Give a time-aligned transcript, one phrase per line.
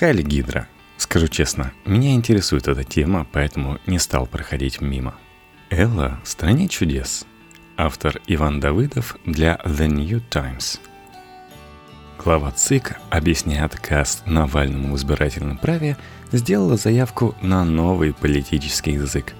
[0.00, 0.66] Хайли Гидра.
[0.96, 5.14] Скажу честно, меня интересует эта тема, поэтому не стал проходить мимо.
[5.68, 7.26] Элла «Стране чудес».
[7.76, 10.80] Автор Иван Давыдов для The New Times.
[12.16, 15.98] Глава ЦИК, объясняя отказ Навальному в избирательном праве,
[16.32, 19.34] сделала заявку на новый политический язык.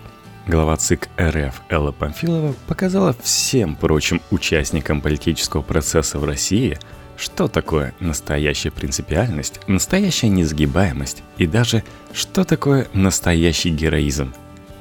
[0.46, 6.78] Глава ЦИК РФ Элла Памфилова показала всем прочим участникам политического процесса в России–
[7.20, 11.84] что такое настоящая принципиальность, настоящая несгибаемость и даже
[12.14, 14.32] что такое настоящий героизм.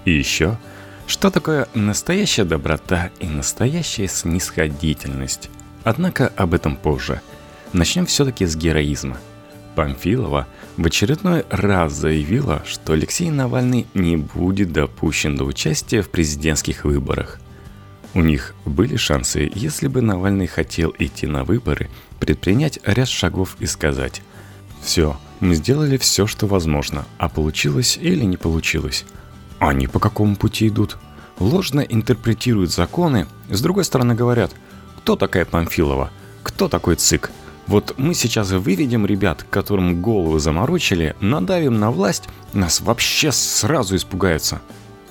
[0.06, 0.58] И еще,
[1.06, 5.50] что такое настоящая доброта и настоящая снисходительность.
[5.84, 7.22] Однако об этом позже.
[7.74, 9.18] Начнем все-таки с героизма.
[9.76, 16.86] Памфилова в очередной раз заявила, что Алексей Навальный не будет допущен до участия в президентских
[16.86, 17.40] выборах–
[18.14, 23.66] у них были шансы, если бы Навальный хотел идти на выборы, предпринять ряд шагов и
[23.66, 24.22] сказать
[24.82, 29.06] «Все, мы сделали все, что возможно, а получилось или не получилось».
[29.60, 30.98] Они по какому пути идут?
[31.38, 34.52] Ложно интерпретируют законы, с другой стороны говорят
[35.00, 36.12] «Кто такая Памфилова?
[36.44, 37.32] Кто такой ЦИК?»
[37.68, 44.60] Вот мы сейчас выведем ребят, которым головы заморочили, надавим на власть, нас вообще сразу испугаются.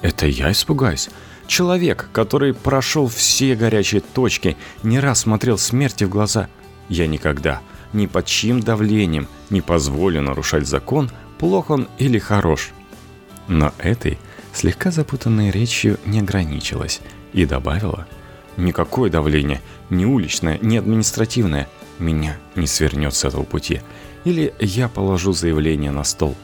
[0.02, 1.08] Это я испугаюсь.
[1.48, 6.46] Человек, который прошел все горячие точки, не раз смотрел смерти в глаза.
[6.90, 7.62] Я никогда,
[7.94, 12.70] ни под чьим давлением, не позволю нарушать закон, плох он или хорош.
[13.48, 14.18] Но этой,
[14.52, 17.00] слегка запутанной речью не ограничилась
[17.32, 18.06] и добавила
[18.58, 21.66] «Никакое давление, ни уличное, ни административное,
[21.98, 23.80] меня не свернет с этого пути.
[24.24, 26.36] Или я положу заявление на стол».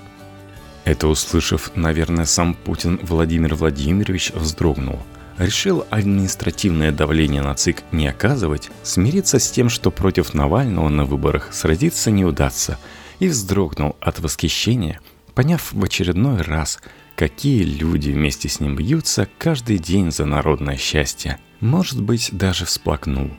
[0.84, 5.00] Это услышав, наверное, сам Путин Владимир Владимирович вздрогнул.
[5.38, 11.52] Решил административное давление на ЦИК не оказывать, смириться с тем, что против Навального на выборах
[11.52, 12.78] сразиться не удастся,
[13.18, 15.00] и вздрогнул от восхищения,
[15.34, 16.80] поняв в очередной раз,
[17.16, 21.38] какие люди вместе с ним бьются каждый день за народное счастье.
[21.60, 23.30] Может быть, даже всплакнул.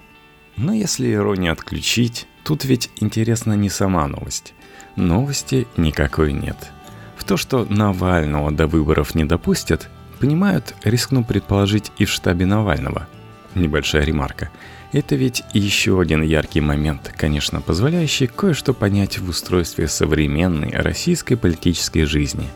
[0.57, 4.53] Но если иронию отключить, тут ведь интересна не сама новость.
[4.95, 6.57] Новости никакой нет–
[7.25, 13.07] то, что Навального до выборов не допустят, понимают, рискну предположить, и в штабе Навального.
[13.55, 14.49] Небольшая ремарка.
[14.91, 22.05] Это ведь еще один яркий момент, конечно, позволяющий кое-что понять в устройстве современной российской политической
[22.05, 22.47] жизни.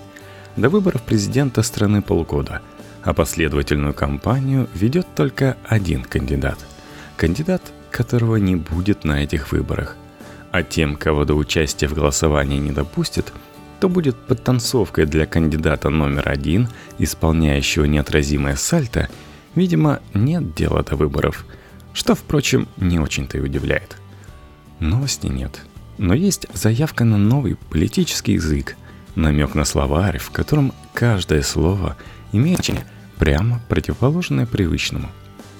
[0.55, 2.61] До выборов президента страны полгода,
[3.03, 6.59] а последовательную кампанию ведет только один кандидат.
[7.17, 9.95] Кандидат, которого не будет на этих выборах.
[10.51, 13.33] А тем, кого до участия в голосовании не допустят–
[13.79, 16.67] то будет подтанцовкой для кандидата номер один,
[16.97, 19.09] исполняющего неотразимое сальто,
[19.55, 21.45] видимо, нет дела до выборов,
[21.93, 23.97] что, впрочем, не очень-то и удивляет.
[24.79, 25.61] Новости нет,
[25.97, 28.75] но есть заявка на новый политический язык,
[29.15, 31.97] намек на словарь, в котором каждое слово
[32.31, 32.85] имеет значение
[33.17, 35.09] прямо противоположное привычному.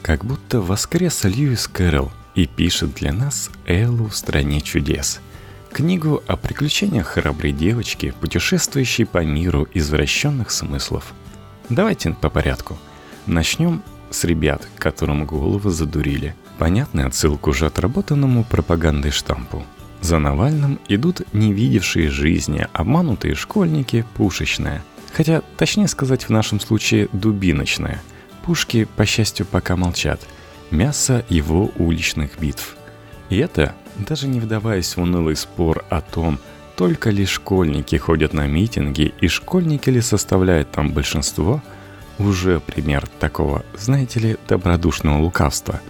[0.02, 5.20] Как будто воскрес Льюис Кэрролл и пишет для нас Эллу в «Стране чудес»,
[5.72, 11.14] Книгу о приключениях храброй девочки, путешествующей по миру извращенных смыслов.
[11.70, 12.78] Давайте по порядку.
[13.28, 16.36] Начнем с ребят, которым головы задурили.
[16.58, 19.64] Понятный отсыл к уже отработанному пропагандой штампу.
[20.02, 24.84] За Навальным идут не видевшие жизни, обманутые школьники, пушечная.
[25.14, 28.02] Хотя, точнее сказать, в нашем случае дубиночная.
[28.44, 30.22] Пушки, по счастью, пока молчат.
[30.72, 32.76] Мясо его уличных битв.
[33.30, 36.40] И это даже не вдаваясь в унылый спор о том,
[36.76, 41.62] только ли школьники ходят на митинги и школьники ли составляют там большинство,
[42.18, 45.82] уже пример такого, знаете ли, добродушного лукавства.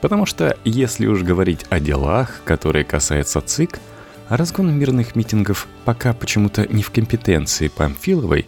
[0.00, 3.80] Потому что если уж говорить о делах, которые касаются ЦИК,
[4.28, 8.46] разгон мирных митингов пока почему-то не в компетенции Памфиловой,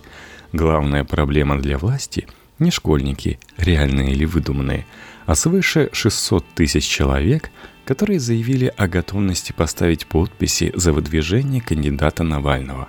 [0.53, 2.27] главная проблема для власти–
[2.59, 4.87] не школьники, реальные или выдуманные,
[5.27, 7.51] а свыше 600 тысяч человек–
[7.85, 12.89] которые заявили о готовности поставить подписи за выдвижение кандидата Навального.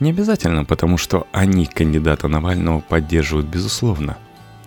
[0.00, 4.18] Не обязательно потому, что они кандидата Навального поддерживают безусловно,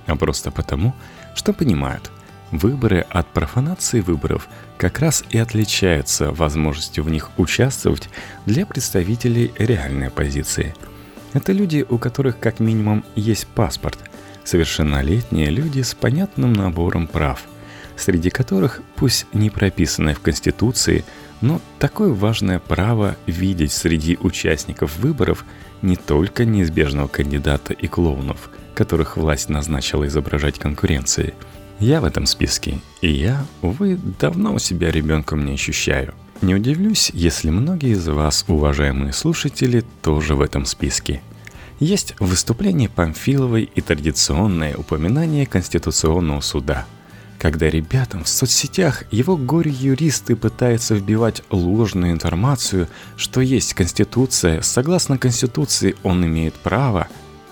[0.08, 0.96] а просто потому,
[1.36, 2.10] что понимают,
[2.52, 4.48] выборы от профанации выборов
[4.78, 8.10] как раз и отличаются возможностью в них участвовать
[8.46, 10.74] для представителей реальной оппозиции.
[11.34, 14.00] Это люди, у которых как минимум есть паспорт,
[14.44, 17.44] совершеннолетние люди с понятным набором прав–
[18.00, 21.04] среди которых, пусть не прописанное в Конституции,
[21.42, 25.46] но такое важное право видеть среди участников выборов
[25.82, 31.34] не только неизбежного кандидата и клоунов, которых власть назначила изображать конкуренции.
[31.80, 36.14] Я в этом списке, и я, увы, давно у себя ребенком не ощущаю.
[36.42, 41.22] Не удивлюсь, если многие из вас, уважаемые слушатели, тоже в этом списке.
[41.80, 46.86] Есть выступление Памфиловой и традиционное упоминание Конституционного суда–
[47.40, 55.96] когда ребятам в соцсетях его горе-юристы пытаются вбивать ложную информацию, что есть Конституция, согласно Конституции
[56.04, 57.08] он имеет право,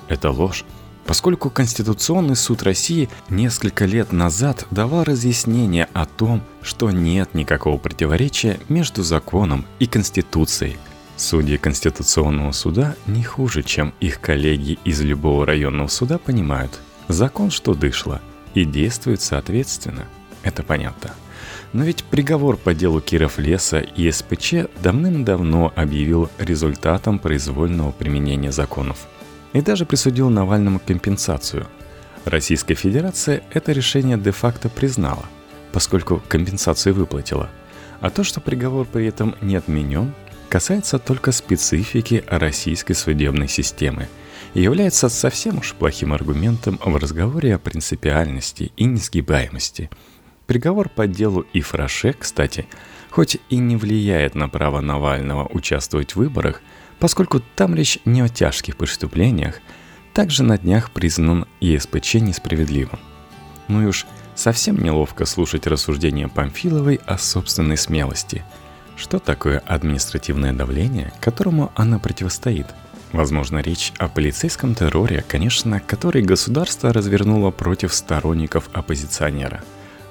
[0.09, 0.65] это ложь.
[1.05, 8.59] Поскольку Конституционный суд России несколько лет назад давал разъяснение о том, что нет никакого противоречия
[8.67, 10.77] между законом и Конституцией.
[11.15, 16.77] Судьи Конституционного суда не хуже, чем их коллеги из любого районного суда понимают.
[17.07, 18.21] Закон что дышло–
[18.61, 20.07] и действует соответственно.
[20.41, 21.11] Это понятно.
[21.73, 29.07] Но ведь приговор по делу Киров Леса и СПЧ давным-давно объявил результатом произвольного применения законов.
[29.53, 31.67] И даже присудил Навальному компенсацию.
[32.25, 35.25] Российская Федерация это решение де-факто признала,
[35.71, 37.49] поскольку компенсацию выплатила.
[38.01, 40.13] А то, что приговор при этом не отменен,
[40.49, 44.07] касается только специфики российской судебной системы–
[44.61, 49.89] является совсем уж плохим аргументом в разговоре о принципиальности и несгибаемости.
[50.47, 52.65] Приговор по делу Ифраше, кстати,
[53.11, 56.61] хоть и не влияет на право Навального участвовать в выборах,
[56.99, 59.59] поскольку там речь не о тяжких преступлениях,
[60.13, 62.99] также на днях признан ЕСПЧ несправедливым.
[63.67, 68.43] Ну и уж совсем неловко слушать рассуждения Памфиловой о собственной смелости.
[68.95, 72.65] Что такое административное давление, которому она противостоит–
[73.13, 79.63] Возможно, речь о полицейском терроре, конечно, который государство развернуло против сторонников оппозиционера.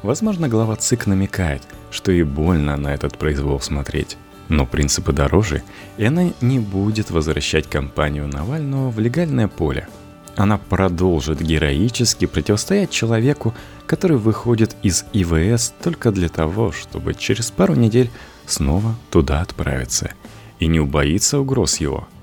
[0.02, 4.16] Возможно, глава ЦИК намекает, что и больно на этот произвол смотреть.
[4.48, 5.62] Но принципы дороже,
[5.98, 9.88] и она не будет возвращать кампанию Навального в легальное поле.
[10.37, 13.54] Она продолжит героически противостоять человеку,
[13.87, 18.10] который выходит из ИВС только для того, чтобы через пару недель
[18.46, 20.12] снова туда отправиться.
[20.60, 22.08] И не убоится угроз его–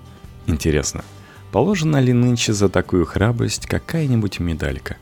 [0.46, 1.04] Интересно,
[1.52, 4.98] положена ли нынче за такую храбрость какая-нибудь медалька?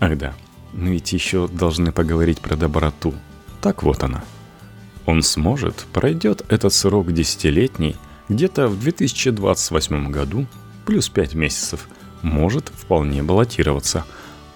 [0.00, 0.34] Ах да,
[0.72, 3.14] мы ведь еще должны поговорить про доброту.
[3.60, 4.22] Так вот она.
[5.06, 7.96] Он сможет, пройдет этот срок десятилетний,
[8.28, 10.46] где-то в 2028 году,
[10.84, 11.88] плюс 5 месяцев,
[12.22, 14.04] может вполне баллотироваться.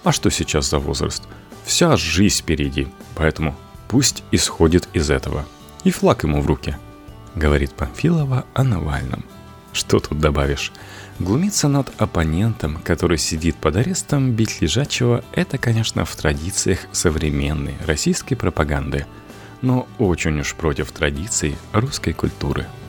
[0.03, 1.23] А что сейчас за возраст?
[1.65, 3.55] Вся жизнь впереди, поэтому
[3.87, 5.45] пусть исходит из этого.
[5.83, 6.77] И флаг ему в руки,
[7.35, 9.25] говорит Памфилова о Навальном.
[9.73, 10.71] Что тут добавишь?
[11.19, 18.35] Глумиться над оппонентом, который сидит под арестом, бить лежачего– это, конечно, в традициях современной российской
[18.35, 19.05] пропаганды,
[19.61, 22.67] но очень уж против традиций русской культуры–